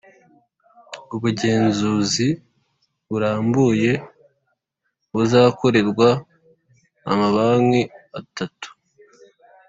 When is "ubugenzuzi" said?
1.15-2.27